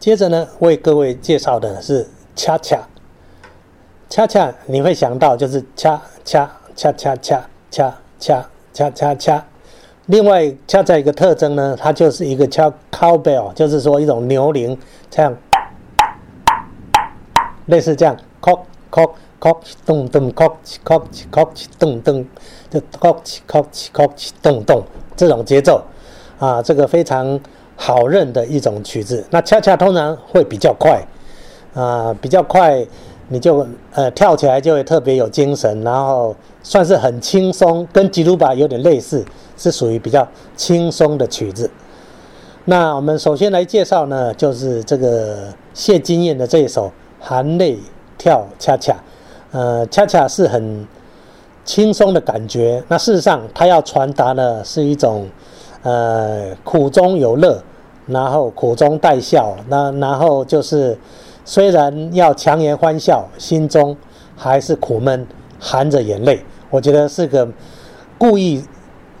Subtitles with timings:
[0.00, 2.88] 接着呢，为各位介绍的是恰恰。
[4.08, 9.46] 恰恰你会想到就是恰恰恰恰恰恰恰恰恰恰。
[10.06, 14.76] 另外，恰恰一个特征呢，它就是一个敲 cowbell，就是说一种牛铃，
[15.10, 15.36] 这样
[17.66, 18.60] 类似这样 cock
[18.90, 22.26] cock cock 咚咚 cock cock cock 咚咚，
[22.70, 24.82] 就 cock cock cock 咚咚
[25.14, 25.84] 这种节奏
[26.38, 27.38] 啊，这个非常
[27.80, 29.24] 好认的一种曲子。
[29.30, 31.02] 那恰恰通常会比较快
[31.72, 32.86] 啊，比较快。
[33.32, 36.34] 你就呃跳起来就会特别有精神，然后
[36.64, 39.24] 算是很轻松，跟吉鲁巴有点类似，
[39.56, 41.70] 是属于比较轻松的曲子。
[42.64, 46.86] 那我们首先来介绍呢，就是这个谢金燕的这一首
[47.20, 47.78] 《含泪
[48.18, 48.92] 跳恰恰》。
[49.52, 50.84] 呃，恰恰是很
[51.64, 52.82] 轻松的感觉。
[52.88, 55.28] 那事实上，它要传达的是一种
[55.84, 57.62] 呃苦中有乐，
[58.10, 60.98] 然后苦中带笑，那然后就是。
[61.42, 63.96] 虽然要强颜欢笑，心中
[64.36, 65.26] 还是苦闷，
[65.58, 66.44] 含着眼泪。
[66.68, 67.48] 我觉得是个
[68.18, 68.62] 故意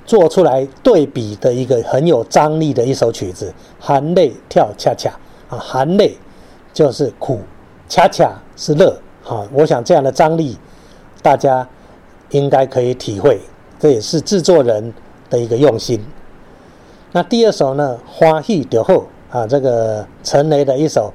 [0.04, 5.10] 做出来对比的一个很有张力的一首曲子，含泪跳恰恰
[5.48, 6.16] 啊，含泪
[6.72, 7.40] 就是苦，
[7.88, 9.42] 恰恰是乐啊。
[9.52, 10.56] 我想这样的张力，
[11.22, 11.66] 大家
[12.30, 13.40] 应该可以体会，
[13.80, 14.92] 这也是制作人
[15.28, 16.00] 的一个用心。
[17.12, 21.12] 那第二首呢，花喜就好啊，这个陈雷的一首。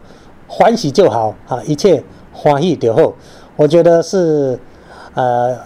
[0.48, 3.12] 欢喜就好啊，一切欢喜就好。
[3.56, 4.60] 我觉得是，
[5.16, 5.58] 呃，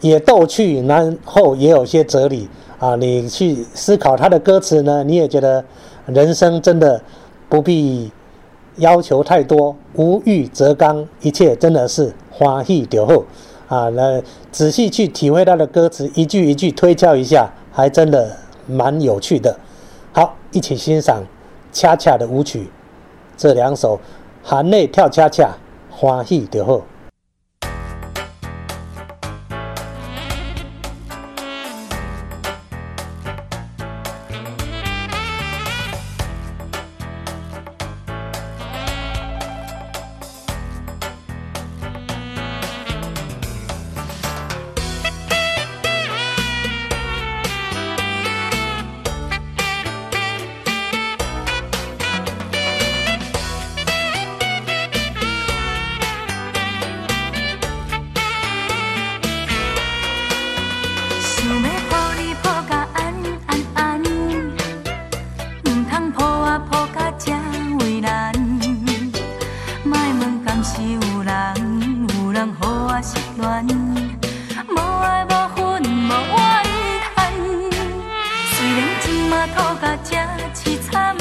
[0.00, 2.94] 也逗趣，然后也有些哲理啊。
[2.94, 5.64] 你去思考他的歌词呢，你也觉得
[6.06, 7.02] 人生真的
[7.48, 8.12] 不必
[8.76, 13.24] 要求太多，无欲则刚，一切真的是欢喜就好
[13.66, 13.88] 啊。
[13.88, 18.36] 那仔细去体会他的歌词，一句一句推敲一下，还真的
[18.72, 19.56] 蛮有趣的。
[20.12, 21.22] 好，一起欣赏
[21.72, 22.70] 恰恰的舞曲。
[23.36, 24.00] 这两首
[24.42, 25.50] 含泪跳恰恰，
[25.90, 26.80] 欢喜就好。
[70.54, 73.66] 还是有人，有人予我失恋，
[74.68, 76.70] 无爱无恨无怨
[77.14, 77.32] 叹。
[78.50, 80.10] 虽然钱嘛讨甲这
[80.52, 81.16] 凄惨，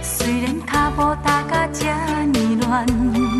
[0.00, 1.84] 虽然脚步踏甲这
[2.28, 3.31] 呢乱。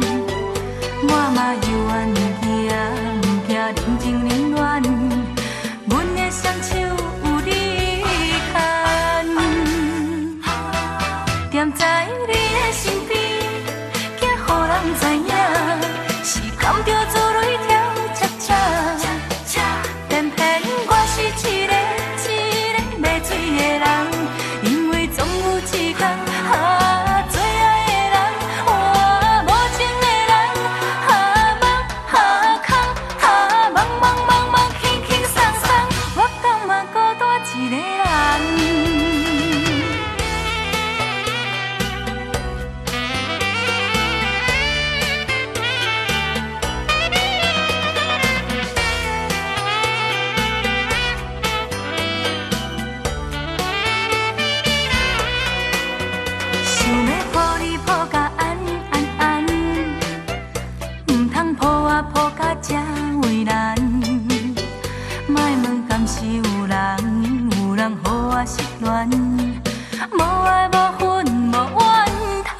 [68.44, 69.08] 失恋，
[70.12, 71.02] 无爱无恨
[71.50, 71.82] 无怨
[72.44, 72.50] 叹。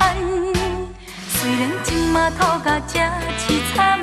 [1.29, 3.01] 虽然今嘛土甲这
[3.39, 3.43] 凄
[3.75, 4.01] 惨，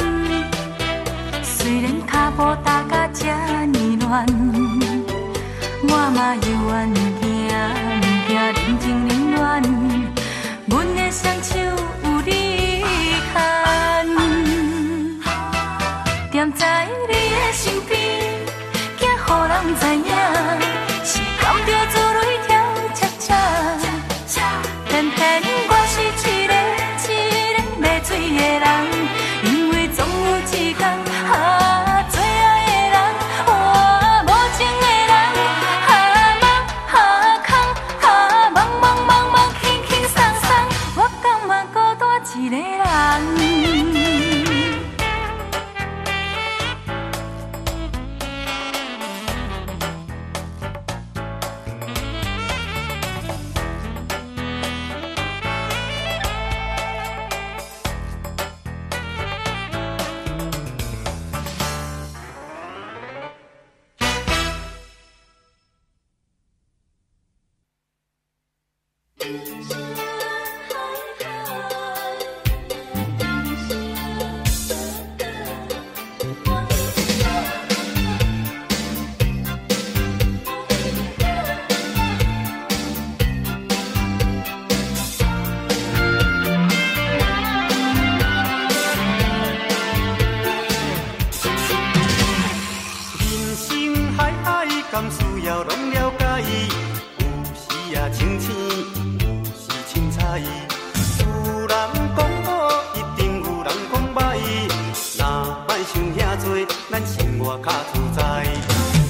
[1.41, 3.25] 虽然脚步踏甲这
[3.67, 4.25] 呢乱，
[5.83, 7.28] 我嘛犹原。
[24.99, 25.58] and penny.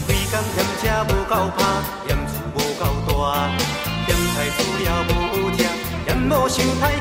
[0.06, 1.60] 归工嫌车无够叭
[2.08, 3.50] 嫌厝无够大
[4.08, 5.60] 嫌菜煮了无好吃
[6.06, 6.99] 嫌某尚歹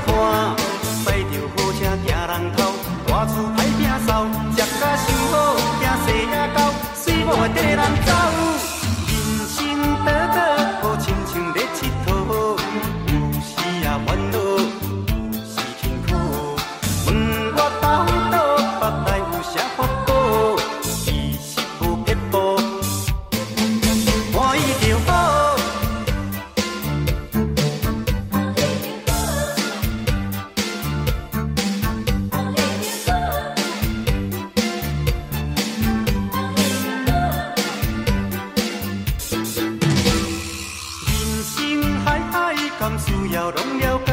[42.98, 44.10] 需要拢了解。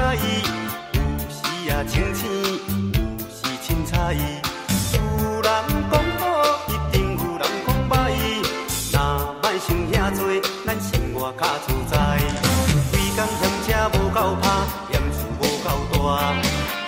[0.93, 0.99] 有
[1.29, 2.21] 时也清醒，
[2.93, 2.97] 有
[3.29, 4.13] 时清采。
[4.93, 4.97] 有
[5.41, 5.43] 人
[5.91, 6.23] 讲好，
[6.67, 7.91] 一定有人讲歹。
[8.91, 8.95] 若
[9.41, 10.19] 歹想遐多，
[10.65, 11.93] 咱生活较自在。
[12.91, 14.43] 归工嫌车无够拍，
[14.91, 16.33] 嫌厝无够大，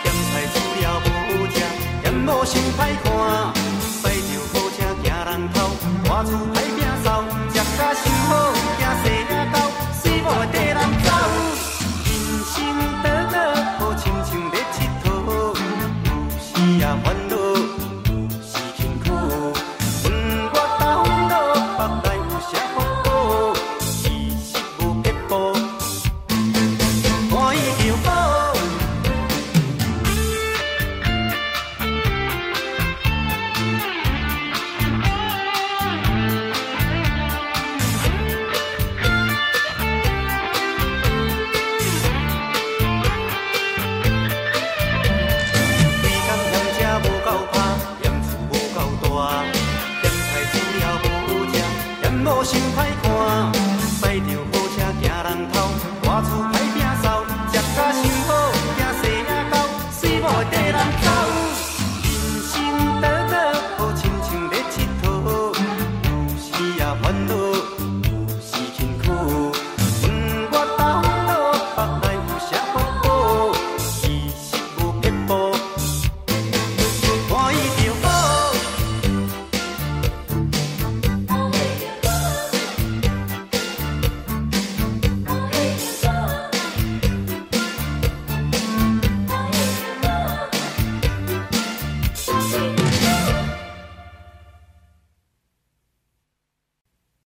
[0.03, 1.55] 嫌菜煮了无好食，
[2.03, 3.05] 嫌某生歹看。
[3.83, 5.55] 驶着好车惊人偷，
[6.05, 6.56] 我厝。